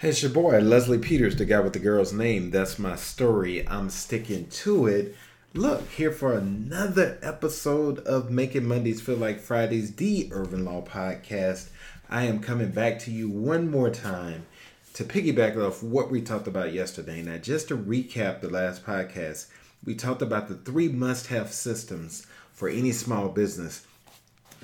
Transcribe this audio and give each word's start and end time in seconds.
Hey, 0.00 0.10
it's 0.10 0.22
your 0.22 0.30
boy, 0.30 0.60
Leslie 0.60 1.00
Peters, 1.00 1.34
the 1.34 1.44
guy 1.44 1.58
with 1.58 1.72
the 1.72 1.80
girl's 1.80 2.12
name. 2.12 2.52
That's 2.52 2.78
my 2.78 2.94
story. 2.94 3.66
I'm 3.66 3.90
sticking 3.90 4.46
to 4.46 4.86
it. 4.86 5.16
Look, 5.54 5.90
here 5.90 6.12
for 6.12 6.34
another 6.34 7.18
episode 7.20 7.98
of 8.06 8.30
Making 8.30 8.68
Mondays 8.68 9.00
Feel 9.00 9.16
Like 9.16 9.40
Fridays, 9.40 9.96
the 9.96 10.28
Irvin 10.30 10.64
Law 10.64 10.82
Podcast. 10.82 11.70
I 12.08 12.26
am 12.26 12.38
coming 12.38 12.70
back 12.70 13.00
to 13.00 13.10
you 13.10 13.28
one 13.28 13.72
more 13.72 13.90
time 13.90 14.46
to 14.94 15.02
piggyback 15.02 15.56
off 15.56 15.82
what 15.82 16.12
we 16.12 16.22
talked 16.22 16.46
about 16.46 16.72
yesterday. 16.72 17.20
Now, 17.20 17.38
just 17.38 17.66
to 17.66 17.76
recap 17.76 18.40
the 18.40 18.50
last 18.50 18.86
podcast, 18.86 19.48
we 19.84 19.96
talked 19.96 20.22
about 20.22 20.46
the 20.46 20.54
three 20.54 20.86
must 20.86 21.26
have 21.26 21.52
systems 21.52 22.24
for 22.52 22.68
any 22.68 22.92
small 22.92 23.30
business 23.30 23.84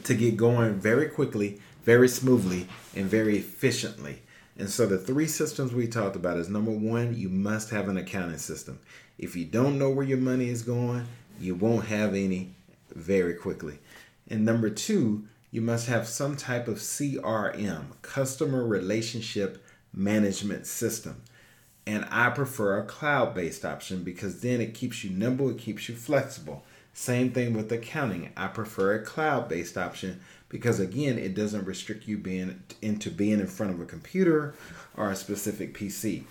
to 0.05 0.15
get 0.15 0.37
going 0.37 0.75
very 0.75 1.09
quickly, 1.09 1.61
very 1.83 2.07
smoothly, 2.07 2.69
and 2.95 3.07
very 3.07 3.39
efficiently. 3.39 4.21
And 4.57 4.71
so 4.71 4.87
the 4.87 4.99
three 4.99 5.27
systems 5.27 5.73
we 5.73 5.89
talked 5.89 6.17
about 6.17 6.37
is 6.37 6.49
number 6.49 6.71
one, 6.71 7.15
you 7.17 7.29
must 7.29 7.71
have 7.71 7.89
an 7.89 7.97
accounting 7.97 8.39
system. 8.39 8.79
If 9.19 9.35
you 9.35 9.45
don't 9.45 9.79
know 9.79 9.91
where 9.91 10.07
your 10.07 10.19
money 10.19 10.49
is 10.49 10.63
going, 10.63 11.07
you 11.41 11.55
won't 11.55 11.87
have 11.87 12.15
any 12.15 12.55
very 12.95 13.35
quickly. 13.35 13.79
And 14.29 14.45
number 14.45 14.71
two, 14.71 15.25
you 15.51 15.61
must 15.61 15.87
have 15.89 16.07
some 16.07 16.37
type 16.37 16.69
of 16.69 16.79
CRM, 16.79 17.85
customer 18.03 18.65
relationship 18.67 19.65
management 19.93 20.67
system. 20.67 21.23
And 21.87 22.07
I 22.11 22.31
prefer 22.31 22.79
a 22.79 22.85
cloud 22.85 23.35
based 23.35 23.65
option 23.65 24.03
because 24.03 24.41
then 24.41 24.61
it 24.61 24.75
keeps 24.75 25.05
you 25.05 25.11
nimble, 25.11 25.51
it 25.51 25.59
keeps 25.59 25.89
you 25.89 25.95
flexible. 25.95 26.65
Same 26.97 27.33
thing 27.33 27.55
with 27.55 27.73
accounting. 27.73 28.31
I 28.37 28.47
prefer 28.47 28.95
a 28.95 29.05
cloud 29.05 29.49
based 29.49 29.77
option 29.77 30.21
because 30.49 30.79
again, 30.79 31.19
it 31.19 31.35
doesn't 31.35 31.65
restrict 31.65 32.07
you 32.07 32.17
being 32.17 32.63
into 32.81 33.11
being 33.11 33.41
in 33.41 33.49
front 33.49 33.75
of 33.75 33.81
a 33.81 33.85
computer 33.85 34.55
or 34.97 35.11
a 35.11 35.17
specific 35.17 35.77
PC. 35.77 36.23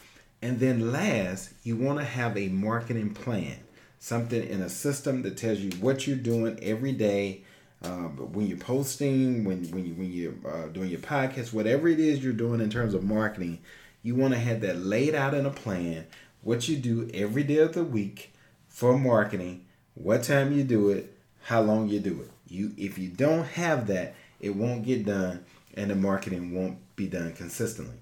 And 0.42 0.61
then 0.61 0.94
last, 0.94 1.52
you 1.64 1.75
want 1.75 2.00
to 2.00 2.05
have 2.05 2.38
a 2.38 2.47
marketing 2.47 3.14
plan, 3.14 3.58
something 4.00 4.42
in 4.42 4.61
a 4.61 4.70
system 4.70 5.22
that 5.23 5.36
tells 5.36 5.59
you 5.59 5.72
what 5.81 6.08
you're 6.08 6.16
doing 6.16 6.58
every 6.61 6.94
day. 6.94 7.44
Uh, 7.83 8.08
when 8.08 8.48
you're 8.48 8.58
posting, 8.58 9.44
when 9.44 9.66
when 9.72 9.86
you 9.86 9.94
when 9.95 10.14
you're 10.14 10.33
uh, 10.50 10.67
doing 10.67 10.89
your 10.89 11.02
podcast, 11.02 11.52
whatever 11.52 11.89
it 11.89 12.00
is 12.00 12.23
you're 12.23 12.31
doing 12.31 12.61
in 12.61 12.70
terms 12.70 12.94
of 12.94 13.03
marketing, 13.03 13.59
you 14.02 14.16
want 14.16 14.33
to 14.33 14.39
have 14.39 14.61
that 14.61 14.77
laid 14.77 15.14
out 15.14 15.33
in 15.33 15.45
a 15.45 15.52
plan. 15.52 16.08
What 16.42 16.70
you 16.70 16.77
do 16.77 17.09
every 17.14 17.44
day 17.44 17.58
of 17.58 17.73
the 17.73 17.83
week 17.83 18.33
for 18.70 18.98
marketing, 18.98 19.66
what 19.95 20.23
time 20.23 20.55
you 20.58 20.63
do 20.63 20.89
it, 20.89 21.16
how 21.44 21.61
long 21.61 21.88
you 21.88 21.99
do 21.99 22.22
it. 22.22 22.31
You 22.47 22.73
if 22.77 22.97
you 22.97 23.09
don't 23.09 23.45
have 23.45 23.88
that, 23.88 24.16
it 24.39 24.55
won't 24.55 24.86
get 24.86 25.05
done 25.05 25.45
and 25.75 25.89
the 25.89 25.95
marketing 25.95 26.53
won't 26.53 26.77
be 26.95 27.08
done 27.08 27.33
consistently. 27.33 27.95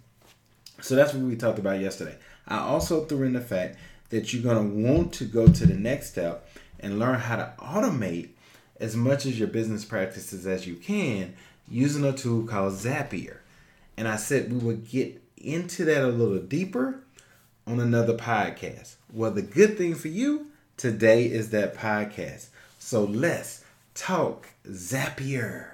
So 0.81 0.95
that's 0.95 1.14
what 1.14 1.23
we 1.23 1.36
talked 1.36 1.59
about 1.59 1.80
yesterday. 1.80 2.17
I 2.47 2.59
also 2.59 3.06
threw 3.06 3.23
in 3.23 3.34
the 3.34 3.42
fact 3.42 3.78
that 4.09 4.34
you're 4.34 4.44
going 4.44 4.58
to 4.58 4.89
want 4.89 5.14
to 5.14 5.25
go 5.25 5.47
to 5.47 5.66
the 5.66 5.75
next 5.75 6.09
step 6.12 6.50
and 6.80 7.00
learn 7.00 7.19
how 7.19 7.38
to 7.38 7.53
automate 7.59 8.30
as 8.80 8.95
much 8.95 9.25
as 9.25 9.38
your 9.38 9.47
business 9.47 9.86
practices 9.86 10.47
as 10.47 10.67
you 10.67 10.75
can 10.75 11.34
using 11.69 12.03
a 12.03 12.12
tool 12.12 12.45
called 12.45 12.73
Zapier. 12.73 13.38
And 13.96 14.07
I 14.07 14.16
said 14.16 14.51
we 14.51 14.57
would 14.57 14.90
get 14.90 15.22
into 15.38 15.85
that 15.85 16.03
a 16.03 16.07
little 16.07 16.40
deeper 16.40 17.01
on 17.68 17.80
another 17.80 18.18
podcast. 18.18 18.96
Well, 19.13 19.31
the 19.31 19.41
good 19.41 19.78
thing 19.78 19.96
for 19.96 20.07
you 20.07 20.47
today 20.81 21.25
is 21.25 21.52
that 21.52 21.75
podcast. 21.75 22.47
So 22.80 23.03
let's 23.03 23.64
talk 23.94 24.47
Zapier. 24.68 25.68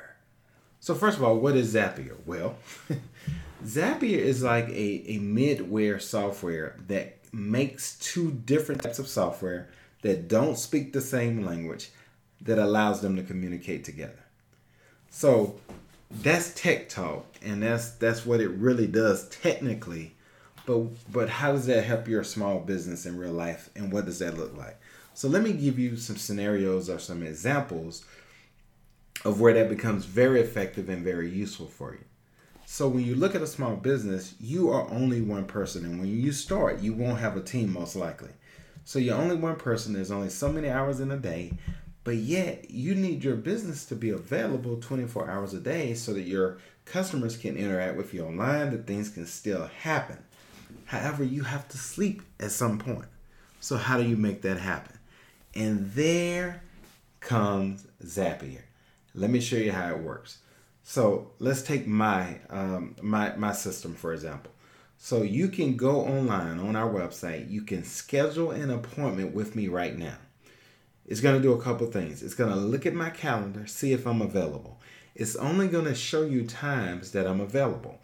So 0.82 0.94
first 0.96 1.18
of 1.18 1.24
all, 1.24 1.38
what 1.38 1.56
is 1.56 1.74
Zapier? 1.74 2.18
Well, 2.26 2.58
Zapier 3.66 4.18
is 4.20 4.44
like 4.44 4.68
a, 4.68 5.04
a 5.08 5.20
midware 5.20 6.02
software 6.02 6.76
that 6.88 7.20
makes 7.32 7.98
two 8.00 8.32
different 8.32 8.84
types 8.84 9.00
of 9.00 9.08
software 9.08 9.70
that 10.02 10.28
don't 10.28 10.58
speak 10.58 10.92
the 10.92 11.00
same 11.00 11.46
language 11.46 11.90
that 12.42 12.60
allows 12.60 13.00
them 13.00 13.16
to 13.16 13.24
communicate 13.24 13.86
together. 13.86 14.26
So 15.10 15.58
that's 16.12 16.54
tech 16.54 16.90
talk 16.90 17.26
and 17.42 17.64
that's 17.64 17.92
that's 17.92 18.26
what 18.26 18.42
it 18.42 18.50
really 18.50 18.88
does 18.88 19.30
technically. 19.30 20.16
But 20.66 20.82
but 21.12 21.30
how 21.30 21.54
does 21.54 21.66
that 21.68 21.86
help 21.86 22.10
your 22.10 22.26
small 22.26 22.60
business 22.60 23.06
in 23.06 23.18
real 23.18 23.32
life 23.32 23.70
and 23.74 23.90
what 23.90 24.04
does 24.06 24.20
that 24.20 24.38
look 24.38 24.56
like? 24.58 24.78
So 25.18 25.28
let 25.28 25.42
me 25.42 25.52
give 25.52 25.80
you 25.80 25.96
some 25.96 26.16
scenarios 26.16 26.92
or 26.92 27.00
some 27.00 27.24
examples 27.24 28.06
of 29.26 29.42
where 29.42 29.56
that 29.56 29.68
becomes 29.68 30.06
very 30.06 30.42
effective 30.42 30.90
and 30.90 31.04
very 31.04 31.28
useful 31.28 31.66
for 31.66 31.94
you. 31.94 32.06
So 32.68 32.88
when 32.88 33.04
you 33.04 33.16
look 33.16 33.34
at 33.34 33.42
a 33.42 33.48
small 33.48 33.78
business, 33.78 34.36
you 34.40 34.70
are 34.70 34.88
only 34.92 35.22
one 35.22 35.46
person, 35.46 35.86
and 35.86 36.00
when 36.00 36.08
you 36.08 36.32
start, 36.32 36.82
you 36.82 36.94
won't 36.94 37.18
have 37.18 37.36
a 37.36 37.42
team 37.42 37.74
most 37.74 37.96
likely. 37.96 38.30
So 38.86 39.00
you're 39.00 39.16
only 39.18 39.36
one 39.36 39.56
person. 39.56 39.94
There's 39.94 40.12
only 40.12 40.30
so 40.30 40.52
many 40.52 40.70
hours 40.70 41.00
in 41.00 41.10
a 41.10 41.18
day, 41.18 41.54
but 42.04 42.18
yet 42.18 42.70
you 42.70 42.94
need 42.94 43.24
your 43.24 43.38
business 43.38 43.86
to 43.86 43.96
be 43.96 44.12
available 44.12 44.78
24 44.78 45.32
hours 45.32 45.56
a 45.56 45.60
day 45.60 45.96
so 45.96 46.14
that 46.14 46.28
your 46.28 46.60
customers 46.86 47.38
can 47.38 47.58
interact 47.58 47.98
with 47.98 48.14
you 48.14 48.24
online, 48.24 48.70
that 48.70 48.86
things 48.86 49.10
can 49.10 49.26
still 49.26 49.66
happen. 49.82 50.20
However, 50.86 51.24
you 51.24 51.42
have 51.42 51.68
to 51.70 51.78
sleep 51.80 52.22
at 52.40 52.52
some 52.52 52.78
point. 52.78 53.08
So 53.62 53.78
how 53.78 53.98
do 53.98 54.08
you 54.08 54.16
make 54.16 54.44
that 54.44 54.60
happen? 54.60 54.97
And 55.58 55.92
there 55.94 56.62
comes 57.20 57.88
Zapier. 58.04 58.62
Let 59.16 59.32
me 59.32 59.42
show 59.42 59.56
you 59.56 59.72
how 59.72 59.90
it 59.90 60.00
works. 60.00 60.38
So 60.84 61.32
let's 61.40 61.64
take 61.64 61.88
my 61.88 62.38
um, 62.52 62.96
my 63.02 63.36
my 63.36 63.54
system 63.54 63.96
for 63.96 64.14
example. 64.14 64.52
So 65.00 65.24
you 65.24 65.48
can 65.48 65.76
go 65.76 66.02
online 66.02 66.60
on 66.60 66.76
our 66.76 66.88
website. 66.88 67.50
You 67.50 67.64
can 67.64 67.84
schedule 67.84 68.52
an 68.52 68.70
appointment 68.70 69.34
with 69.34 69.56
me 69.56 69.68
right 69.68 69.98
now. 69.98 70.18
It's 71.08 71.22
going 71.22 71.36
to 71.36 71.42
do 71.42 71.54
a 71.54 71.62
couple 71.62 71.88
things. 71.88 72.22
It's 72.22 72.36
going 72.36 72.52
to 72.52 72.60
look 72.60 72.86
at 72.86 72.94
my 72.94 73.10
calendar, 73.10 73.66
see 73.66 73.94
if 73.94 74.06
I'm 74.06 74.22
available. 74.22 74.80
It's 75.16 75.36
only 75.36 75.68
going 75.68 75.86
to 75.86 75.96
show 75.96 76.24
you 76.24 76.46
times 76.46 77.12
that 77.14 77.26
I'm 77.26 77.42
available. 77.42 78.00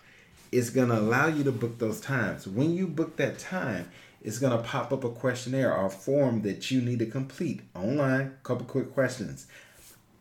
It's 0.51 0.69
going 0.71 0.89
to 0.89 0.99
allow 0.99 1.27
you 1.27 1.43
to 1.43 1.51
book 1.51 1.77
those 1.77 2.01
times. 2.01 2.47
When 2.47 2.73
you 2.73 2.87
book 2.87 3.17
that 3.17 3.37
time, 3.37 3.91
it's 4.23 4.39
going 4.39 4.57
to 4.57 4.63
pop 4.63 4.91
up 4.91 5.03
a 5.03 5.09
questionnaire 5.09 5.75
or 5.75 5.85
a 5.85 5.89
form 5.89 6.41
that 6.41 6.71
you 6.71 6.81
need 6.81 6.99
to 6.99 7.05
complete 7.05 7.61
online. 7.75 8.21
A 8.21 8.43
couple 8.43 8.65
quick 8.65 8.93
questions 8.93 9.47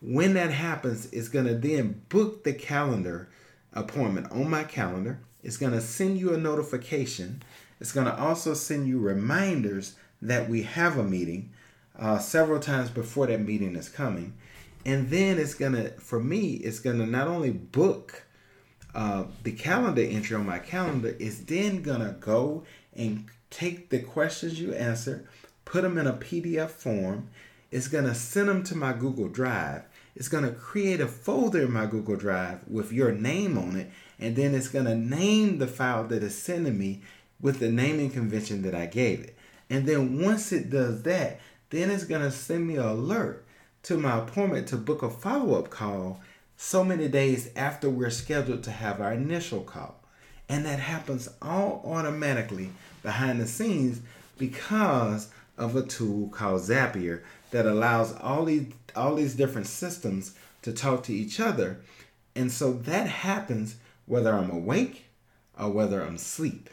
when 0.03 0.33
that 0.33 0.51
happens, 0.51 1.05
it's 1.13 1.29
going 1.29 1.45
to 1.45 1.55
then 1.55 2.01
book 2.09 2.43
the 2.43 2.53
calendar 2.53 3.29
appointment 3.73 4.29
on 4.31 4.49
my 4.49 4.63
calendar. 4.63 5.19
It's 5.41 5.57
going 5.57 5.71
to 5.71 5.81
send 5.81 6.17
you 6.17 6.33
a 6.33 6.37
notification. 6.37 7.41
It's 7.79 7.93
going 7.93 8.07
to 8.07 8.19
also 8.19 8.53
send 8.53 8.87
you 8.87 8.99
reminders 8.99 9.95
that 10.21 10.49
we 10.49 10.63
have 10.63 10.97
a 10.97 11.03
meeting 11.03 11.51
uh, 11.97 12.19
several 12.19 12.59
times 12.59 12.89
before 12.89 13.27
that 13.27 13.39
meeting 13.39 13.75
is 13.75 13.87
coming. 13.87 14.33
And 14.85 15.09
then 15.09 15.39
it's 15.39 15.53
going 15.53 15.73
to, 15.73 15.91
for 15.91 16.19
me, 16.19 16.55
it's 16.55 16.79
going 16.79 16.99
to 16.99 17.05
not 17.05 17.27
only 17.27 17.51
book 17.51 18.23
uh, 18.93 19.23
the 19.43 19.53
calendar 19.53 20.01
entry 20.01 20.35
on 20.35 20.45
my 20.45 20.59
calendar, 20.59 21.15
it's 21.17 21.39
then 21.39 21.81
going 21.81 22.01
to 22.01 22.11
go 22.19 22.65
and 22.93 23.25
take 23.53 23.89
the 23.89 23.99
questions 23.99 24.59
you 24.59 24.73
answer, 24.73 25.27
put 25.65 25.83
them 25.83 25.97
in 25.97 26.07
a 26.07 26.13
PDF 26.13 26.69
form. 26.69 27.29
It's 27.71 27.87
going 27.87 28.05
to 28.05 28.15
send 28.15 28.49
them 28.49 28.63
to 28.65 28.75
my 28.75 28.93
Google 28.93 29.29
Drive 29.29 29.83
it's 30.15 30.27
going 30.27 30.43
to 30.43 30.51
create 30.51 31.01
a 31.01 31.07
folder 31.07 31.63
in 31.63 31.73
my 31.73 31.85
Google 31.85 32.15
Drive 32.15 32.59
with 32.67 32.91
your 32.91 33.11
name 33.11 33.57
on 33.57 33.75
it, 33.75 33.89
and 34.19 34.35
then 34.35 34.53
it's 34.53 34.67
going 34.67 34.85
to 34.85 34.95
name 34.95 35.57
the 35.57 35.67
file 35.67 36.03
that 36.07 36.23
it's 36.23 36.35
sending 36.35 36.77
me 36.77 37.01
with 37.41 37.59
the 37.59 37.71
naming 37.71 38.11
convention 38.11 38.61
that 38.61 38.75
I 38.75 38.85
gave 38.85 39.21
it. 39.21 39.35
And 39.69 39.87
then 39.87 40.21
once 40.21 40.51
it 40.51 40.69
does 40.69 41.01
that, 41.03 41.39
then 41.71 41.89
it's 41.89 42.05
going 42.05 42.21
to 42.21 42.31
send 42.31 42.67
me 42.67 42.75
an 42.75 42.85
alert 42.85 43.45
to 43.83 43.97
my 43.97 44.19
appointment 44.19 44.67
to 44.67 44.77
book 44.77 45.01
a 45.01 45.09
follow 45.09 45.57
up 45.57 45.69
call 45.71 46.21
so 46.55 46.83
many 46.83 47.07
days 47.07 47.49
after 47.55 47.89
we're 47.89 48.11
scheduled 48.11 48.63
to 48.63 48.71
have 48.71 49.01
our 49.01 49.13
initial 49.13 49.61
call. 49.61 50.02
And 50.53 50.67
that 50.67 50.77
happens 50.77 51.29
all 51.41 51.81
automatically 51.83 52.69
behind 53.01 53.41
the 53.41 53.47
scenes 53.47 54.01
because 54.37 55.31
of 55.57 55.75
a 55.75 55.81
tool 55.81 56.29
called 56.29 56.61
Zapier 56.61 57.23
that 57.49 57.65
allows 57.65 58.13
all 58.17 58.45
these 58.45 58.67
all 58.95 59.15
these 59.15 59.33
different 59.33 59.65
systems 59.65 60.35
to 60.61 60.71
talk 60.71 61.01
to 61.05 61.11
each 61.11 61.39
other. 61.39 61.81
And 62.35 62.51
so 62.51 62.71
that 62.71 63.07
happens 63.07 63.77
whether 64.05 64.31
I'm 64.31 64.51
awake 64.51 65.05
or 65.59 65.71
whether 65.71 66.03
I'm 66.03 66.17
asleep. 66.17 66.69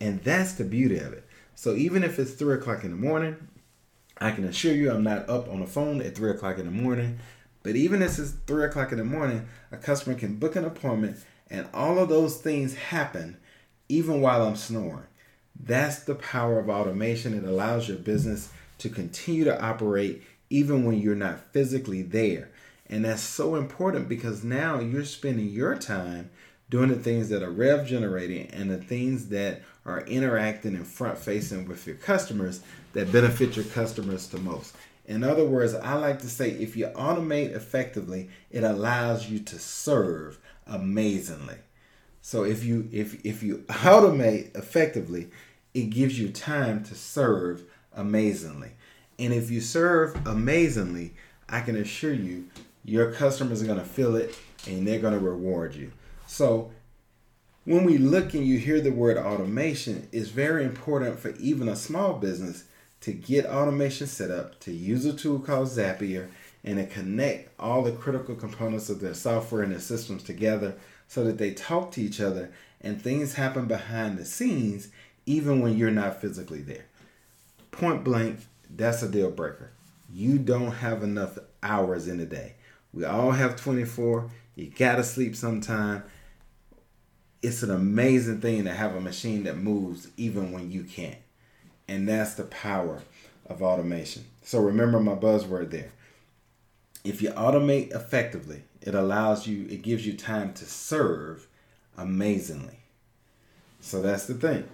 And 0.00 0.20
that's 0.24 0.54
the 0.54 0.64
beauty 0.64 0.98
of 0.98 1.12
it. 1.12 1.24
So 1.54 1.76
even 1.76 2.02
if 2.02 2.18
it's 2.18 2.32
three 2.32 2.54
o'clock 2.54 2.82
in 2.82 2.90
the 2.90 2.96
morning, 2.96 3.36
I 4.20 4.32
can 4.32 4.42
assure 4.42 4.74
you 4.74 4.90
I'm 4.90 5.04
not 5.04 5.28
up 5.28 5.48
on 5.48 5.60
the 5.60 5.68
phone 5.68 6.02
at 6.02 6.16
3 6.16 6.32
o'clock 6.32 6.58
in 6.58 6.64
the 6.64 6.72
morning. 6.72 7.20
But 7.62 7.76
even 7.76 8.02
if 8.02 8.18
it's 8.18 8.32
3 8.32 8.64
o'clock 8.64 8.90
in 8.90 8.98
the 8.98 9.04
morning, 9.04 9.46
a 9.70 9.76
customer 9.76 10.16
can 10.16 10.34
book 10.36 10.56
an 10.56 10.64
appointment 10.64 11.18
and 11.52 11.68
all 11.74 11.98
of 11.98 12.08
those 12.08 12.38
things 12.38 12.74
happen 12.74 13.36
even 13.88 14.22
while 14.22 14.46
I'm 14.46 14.56
snoring. 14.56 15.06
That's 15.54 16.00
the 16.00 16.14
power 16.14 16.58
of 16.58 16.70
automation. 16.70 17.34
It 17.34 17.44
allows 17.44 17.88
your 17.88 17.98
business 17.98 18.50
to 18.78 18.88
continue 18.88 19.44
to 19.44 19.62
operate 19.62 20.22
even 20.48 20.84
when 20.84 20.98
you're 20.98 21.14
not 21.14 21.52
physically 21.52 22.00
there. 22.00 22.50
And 22.88 23.04
that's 23.04 23.22
so 23.22 23.54
important 23.54 24.08
because 24.08 24.42
now 24.42 24.80
you're 24.80 25.04
spending 25.04 25.48
your 25.50 25.76
time 25.76 26.30
doing 26.70 26.88
the 26.88 26.96
things 26.96 27.28
that 27.28 27.42
are 27.42 27.50
rev 27.50 27.86
generating 27.86 28.46
and 28.48 28.70
the 28.70 28.78
things 28.78 29.28
that 29.28 29.60
are 29.84 30.00
interacting 30.06 30.74
and 30.74 30.86
front 30.86 31.18
facing 31.18 31.68
with 31.68 31.86
your 31.86 31.96
customers 31.96 32.62
that 32.94 33.12
benefit 33.12 33.56
your 33.56 33.66
customers 33.66 34.26
the 34.28 34.38
most. 34.38 34.74
In 35.04 35.22
other 35.22 35.44
words, 35.44 35.74
I 35.74 35.94
like 35.94 36.20
to 36.20 36.28
say 36.28 36.50
if 36.50 36.76
you 36.76 36.86
automate 36.86 37.54
effectively, 37.54 38.30
it 38.50 38.64
allows 38.64 39.28
you 39.28 39.38
to 39.40 39.58
serve 39.58 40.38
amazingly. 40.66 41.56
So 42.20 42.44
if 42.44 42.64
you 42.64 42.88
if 42.92 43.24
if 43.24 43.42
you 43.42 43.58
automate 43.68 44.56
effectively, 44.56 45.30
it 45.74 45.90
gives 45.90 46.18
you 46.18 46.30
time 46.30 46.84
to 46.84 46.94
serve 46.94 47.64
amazingly. 47.94 48.72
And 49.18 49.32
if 49.32 49.50
you 49.50 49.60
serve 49.60 50.16
amazingly, 50.26 51.14
I 51.48 51.60
can 51.60 51.76
assure 51.76 52.12
you 52.12 52.48
your 52.84 53.12
customers 53.12 53.62
are 53.62 53.66
going 53.66 53.78
to 53.78 53.84
feel 53.84 54.16
it 54.16 54.36
and 54.66 54.86
they're 54.86 55.00
going 55.00 55.12
to 55.14 55.18
reward 55.18 55.74
you. 55.74 55.92
So 56.26 56.70
when 57.64 57.84
we 57.84 57.98
look 57.98 58.34
and 58.34 58.44
you 58.44 58.58
hear 58.58 58.80
the 58.80 58.90
word 58.90 59.16
automation, 59.16 60.08
it's 60.12 60.30
very 60.30 60.64
important 60.64 61.18
for 61.18 61.30
even 61.36 61.68
a 61.68 61.76
small 61.76 62.14
business 62.14 62.64
to 63.02 63.12
get 63.12 63.46
automation 63.46 64.06
set 64.06 64.30
up, 64.30 64.58
to 64.60 64.72
use 64.72 65.04
a 65.04 65.12
tool 65.12 65.38
called 65.38 65.68
Zapier, 65.68 66.28
and 66.64 66.78
to 66.78 66.86
connect 66.86 67.50
all 67.58 67.82
the 67.82 67.92
critical 67.92 68.34
components 68.34 68.88
of 68.88 69.00
their 69.00 69.14
software 69.14 69.62
and 69.62 69.72
their 69.72 69.80
systems 69.80 70.22
together 70.22 70.74
so 71.08 71.24
that 71.24 71.38
they 71.38 71.52
talk 71.52 71.90
to 71.92 72.00
each 72.00 72.20
other 72.20 72.52
and 72.80 73.00
things 73.00 73.34
happen 73.34 73.66
behind 73.66 74.18
the 74.18 74.24
scenes 74.24 74.88
even 75.26 75.60
when 75.60 75.76
you're 75.76 75.90
not 75.90 76.20
physically 76.20 76.62
there. 76.62 76.86
Point 77.70 78.04
blank, 78.04 78.40
that's 78.70 79.02
a 79.02 79.08
deal 79.08 79.30
breaker. 79.30 79.70
You 80.12 80.38
don't 80.38 80.72
have 80.72 81.02
enough 81.02 81.38
hours 81.62 82.08
in 82.08 82.20
a 82.20 82.26
day. 82.26 82.54
We 82.92 83.04
all 83.04 83.30
have 83.30 83.56
24. 83.56 84.30
You 84.54 84.66
gotta 84.66 85.04
sleep 85.04 85.34
sometime. 85.34 86.04
It's 87.42 87.62
an 87.62 87.70
amazing 87.70 88.40
thing 88.40 88.64
to 88.64 88.72
have 88.72 88.94
a 88.94 89.00
machine 89.00 89.44
that 89.44 89.56
moves 89.56 90.08
even 90.16 90.52
when 90.52 90.70
you 90.70 90.84
can't. 90.84 91.18
And 91.88 92.08
that's 92.08 92.34
the 92.34 92.44
power 92.44 93.02
of 93.46 93.62
automation. 93.62 94.24
So 94.42 94.60
remember 94.60 95.00
my 95.00 95.14
buzzword 95.14 95.70
there. 95.70 95.90
If 97.04 97.20
you 97.20 97.30
automate 97.30 97.94
effectively, 97.94 98.64
it 98.80 98.94
allows 98.94 99.46
you, 99.46 99.66
it 99.68 99.82
gives 99.82 100.06
you 100.06 100.14
time 100.14 100.52
to 100.54 100.64
serve 100.64 101.48
amazingly. 101.96 102.78
So 103.80 104.00
that's 104.00 104.26
the 104.26 104.34
thing. 104.34 104.68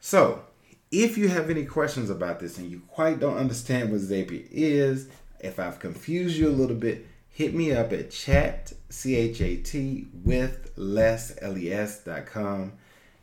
So 0.00 0.42
if 0.90 1.18
you 1.18 1.28
have 1.28 1.50
any 1.50 1.66
questions 1.66 2.10
about 2.10 2.40
this 2.40 2.58
and 2.58 2.70
you 2.70 2.82
quite 2.88 3.20
don't 3.20 3.36
understand 3.36 3.90
what 3.90 4.00
Zapier 4.00 4.46
is, 4.50 5.08
if 5.38 5.60
I've 5.60 5.78
confused 5.78 6.36
you 6.36 6.48
a 6.48 6.50
little 6.50 6.76
bit, 6.76 7.06
hit 7.28 7.54
me 7.54 7.72
up 7.72 7.92
at 7.92 8.10
chat, 8.10 8.72
C-H-A-T, 8.88 10.08
with 10.24 10.72
les, 10.76 11.36
L-E-S 11.40 12.04
dot 12.04 12.26
com. 12.26 12.72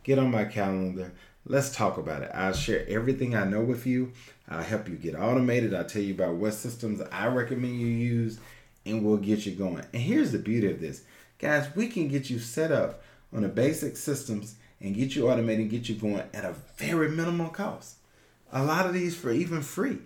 Get 0.04 0.20
on 0.20 0.32
my 0.32 0.46
calendar. 0.46 1.12
Let's 1.50 1.74
talk 1.74 1.98
about 1.98 2.24
it. 2.24 2.32
I'll 2.34 2.52
share 2.52 2.86
everything 2.90 3.34
I 3.34 3.46
know 3.46 3.62
with 3.62 3.88
you. 3.88 4.12
I'll 4.50 4.64
help 4.64 4.90
you 4.90 4.96
get 4.96 5.16
automated. 5.16 5.74
I'll 5.74 5.86
tell 5.86 6.02
you 6.02 6.14
about 6.14 6.36
what 6.36 6.54
systems 6.54 7.02
I 7.10 7.28
recommend 7.28 7.80
you 7.80 7.88
use, 7.88 8.40
and 8.86 9.06
we'll 9.06 9.18
get 9.18 9.46
you 9.46 9.54
going. 9.54 9.86
And 9.94 10.02
here's 10.02 10.34
the 10.34 10.40
beauty 10.40 10.70
of 10.70 10.82
this. 10.82 11.04
Guys, 11.40 11.74
we 11.74 11.88
can 11.88 12.10
get 12.10 12.30
you 12.30 12.40
set 12.40 12.72
up 12.74 13.02
on 13.34 13.44
the 13.44 13.48
basic 13.48 13.96
systems 13.96 14.56
and 14.82 14.94
get 14.94 15.16
you 15.16 15.30
automated 15.30 15.62
and 15.62 15.70
get 15.70 15.88
you 15.88 15.96
going 15.96 16.24
at 16.34 16.44
a 16.44 16.56
very 16.76 17.10
minimal 17.10 17.50
cost. 17.50 17.96
A 18.52 18.64
lot 18.64 18.86
of 18.86 18.94
these 18.94 19.16
for 19.16 19.32
even 19.32 19.62
free. 19.62 20.00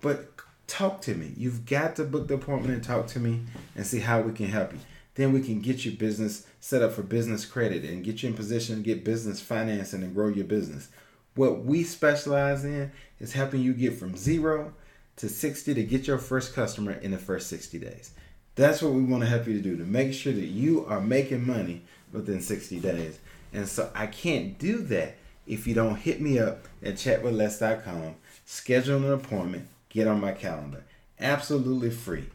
But 0.00 0.30
talk 0.68 1.00
to 1.02 1.14
me. 1.14 1.32
You've 1.36 1.66
got 1.66 1.96
to 1.96 2.04
book 2.04 2.28
the 2.28 2.34
appointment 2.34 2.74
and 2.74 2.82
talk 2.82 3.08
to 3.08 3.18
me 3.18 3.42
and 3.74 3.84
see 3.84 3.98
how 3.98 4.20
we 4.20 4.32
can 4.32 4.46
help 4.46 4.72
you. 4.72 4.78
Then 5.14 5.32
we 5.32 5.40
can 5.40 5.60
get 5.60 5.84
your 5.84 5.94
business 5.94 6.46
set 6.60 6.82
up 6.82 6.92
for 6.92 7.02
business 7.02 7.44
credit 7.44 7.84
and 7.84 8.04
get 8.04 8.22
you 8.22 8.28
in 8.28 8.34
position 8.34 8.76
to 8.76 8.82
get 8.82 9.04
business 9.04 9.40
financing 9.40 10.02
and 10.02 10.14
grow 10.14 10.28
your 10.28 10.44
business. 10.44 10.88
What 11.34 11.64
we 11.64 11.84
specialize 11.84 12.64
in 12.64 12.92
is 13.18 13.32
helping 13.32 13.62
you 13.62 13.72
get 13.72 13.98
from 13.98 14.16
zero 14.16 14.72
to 15.16 15.28
60 15.28 15.74
to 15.74 15.82
get 15.82 16.06
your 16.06 16.18
first 16.18 16.54
customer 16.54 16.92
in 16.92 17.10
the 17.10 17.18
first 17.18 17.48
60 17.48 17.78
days. 17.78 18.12
That's 18.54 18.82
what 18.82 18.92
we 18.92 19.02
want 19.02 19.22
to 19.22 19.28
help 19.28 19.46
you 19.46 19.54
to 19.54 19.62
do 19.62 19.76
to 19.76 19.84
make 19.84 20.12
sure 20.12 20.32
that 20.32 20.46
you 20.46 20.84
are 20.86 21.00
making 21.00 21.46
money 21.46 21.82
within 22.12 22.40
60 22.40 22.80
days. 22.80 23.18
And 23.52 23.68
so 23.68 23.90
I 23.94 24.06
can't 24.06 24.58
do 24.58 24.78
that 24.84 25.16
if 25.46 25.66
you 25.66 25.74
don't 25.74 25.96
hit 25.96 26.20
me 26.20 26.38
up 26.38 26.66
at 26.82 26.94
chatwithles.com, 26.94 28.14
schedule 28.44 28.96
an 28.98 29.12
appointment, 29.12 29.66
get 29.88 30.06
on 30.06 30.20
my 30.20 30.32
calendar. 30.32 30.84
Absolutely 31.18 31.90
free. 31.90 32.26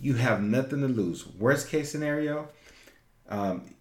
You 0.00 0.14
have 0.14 0.42
nothing 0.42 0.80
to 0.80 0.88
lose. 0.88 1.26
Worst 1.26 1.68
case 1.68 1.90
scenario, 1.90 2.48
um, 3.28 3.74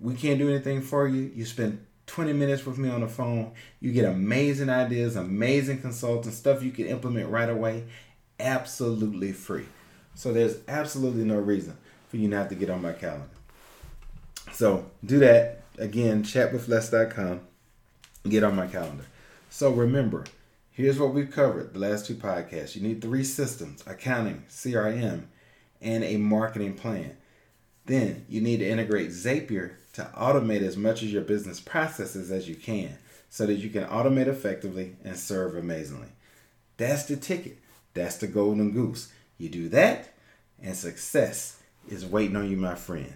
we 0.00 0.14
can't 0.14 0.38
do 0.38 0.48
anything 0.48 0.82
for 0.82 1.06
you. 1.06 1.30
You 1.34 1.44
spend 1.44 1.84
20 2.06 2.32
minutes 2.32 2.64
with 2.66 2.78
me 2.78 2.88
on 2.88 3.02
the 3.02 3.08
phone. 3.08 3.52
You 3.80 3.92
get 3.92 4.06
amazing 4.06 4.70
ideas, 4.70 5.16
amazing 5.16 5.80
consulting, 5.80 6.32
stuff 6.32 6.62
you 6.62 6.72
can 6.72 6.86
implement 6.86 7.28
right 7.28 7.48
away, 7.48 7.84
absolutely 8.40 9.32
free. 9.32 9.66
So 10.14 10.32
there's 10.32 10.56
absolutely 10.66 11.24
no 11.24 11.36
reason 11.36 11.76
for 12.08 12.16
you 12.16 12.28
not 12.28 12.48
to 12.48 12.54
get 12.54 12.70
on 12.70 12.82
my 12.82 12.92
calendar. 12.92 13.28
So 14.52 14.90
do 15.04 15.18
that. 15.20 15.62
Again, 15.76 16.24
chatwithles.com. 16.24 17.40
Get 18.28 18.42
on 18.42 18.56
my 18.56 18.66
calendar. 18.66 19.04
So 19.50 19.70
remember, 19.70 20.24
here's 20.78 20.98
what 20.98 21.12
we've 21.12 21.32
covered 21.32 21.74
the 21.74 21.78
last 21.80 22.06
two 22.06 22.14
podcasts. 22.14 22.76
You 22.76 22.82
need 22.82 23.02
three 23.02 23.24
systems 23.24 23.82
accounting, 23.84 24.44
CRM, 24.48 25.24
and 25.82 26.04
a 26.04 26.16
marketing 26.16 26.74
plan. 26.74 27.16
Then 27.84 28.24
you 28.28 28.40
need 28.40 28.58
to 28.58 28.68
integrate 28.68 29.10
Zapier 29.10 29.72
to 29.94 30.08
automate 30.16 30.62
as 30.62 30.76
much 30.76 31.02
of 31.02 31.08
your 31.08 31.22
business 31.22 31.58
processes 31.58 32.30
as 32.30 32.48
you 32.48 32.54
can 32.54 32.96
so 33.28 33.44
that 33.46 33.54
you 33.54 33.70
can 33.70 33.86
automate 33.86 34.28
effectively 34.28 34.94
and 35.02 35.16
serve 35.16 35.56
amazingly. 35.56 36.12
That's 36.76 37.06
the 37.06 37.16
ticket. 37.16 37.58
That's 37.94 38.16
the 38.16 38.28
golden 38.28 38.70
goose. 38.70 39.12
You 39.36 39.48
do 39.48 39.68
that, 39.70 40.10
and 40.62 40.76
success 40.76 41.60
is 41.88 42.06
waiting 42.06 42.36
on 42.36 42.48
you, 42.48 42.56
my 42.56 42.76
friend. 42.76 43.14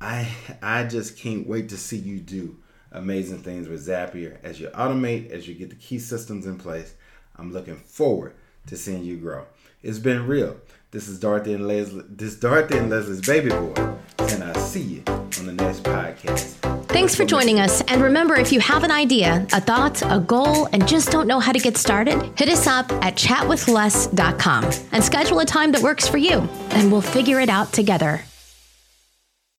I 0.00 0.28
I 0.62 0.84
just 0.84 1.18
can't 1.18 1.46
wait 1.46 1.68
to 1.68 1.76
see 1.76 1.98
you 1.98 2.20
do 2.20 2.56
amazing 2.92 3.42
things 3.42 3.68
with 3.68 3.86
Zapier 3.86 4.38
as 4.42 4.60
you 4.60 4.68
automate, 4.68 5.30
as 5.30 5.46
you 5.46 5.54
get 5.54 5.70
the 5.70 5.76
key 5.76 5.98
systems 5.98 6.46
in 6.46 6.58
place. 6.58 6.94
I'm 7.36 7.52
looking 7.52 7.76
forward 7.76 8.34
to 8.66 8.76
seeing 8.76 9.04
you 9.04 9.16
grow. 9.16 9.46
It's 9.82 9.98
been 9.98 10.26
real. 10.26 10.56
This 10.90 11.06
is 11.06 11.20
Dorothy 11.20 11.54
and 11.54 11.68
Leslie. 11.68 12.04
This 12.08 12.34
Dorothy 12.34 12.78
and 12.78 12.90
Leslie's 12.90 13.20
baby 13.20 13.50
boy, 13.50 13.74
and 14.18 14.42
I'll 14.42 14.54
see 14.54 14.82
you 14.82 15.02
on 15.06 15.46
the 15.46 15.52
next 15.52 15.82
podcast. 15.82 16.54
Thanks 16.88 17.14
for 17.14 17.24
joining 17.24 17.60
us. 17.60 17.82
And 17.82 18.02
remember, 18.02 18.34
if 18.34 18.50
you 18.50 18.60
have 18.60 18.82
an 18.82 18.90
idea, 18.90 19.46
a 19.52 19.60
thought, 19.60 20.02
a 20.02 20.18
goal, 20.18 20.66
and 20.72 20.88
just 20.88 21.10
don't 21.10 21.28
know 21.28 21.38
how 21.38 21.52
to 21.52 21.58
get 21.58 21.76
started, 21.76 22.20
hit 22.38 22.48
us 22.48 22.66
up 22.66 22.90
at 23.04 23.14
chatwithles.com 23.14 24.64
and 24.92 25.04
schedule 25.04 25.40
a 25.40 25.44
time 25.44 25.70
that 25.72 25.82
works 25.82 26.08
for 26.08 26.16
you, 26.16 26.38
and 26.70 26.90
we'll 26.90 27.02
figure 27.02 27.38
it 27.40 27.50
out 27.50 27.72
together. 27.72 28.24